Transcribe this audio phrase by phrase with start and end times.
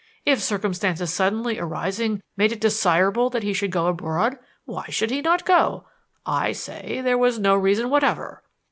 [0.25, 5.21] If circumstances suddenly arising made it desirable that he should go abroad, why should he
[5.21, 5.85] not go?
[6.25, 8.41] I say there was no reason whatever.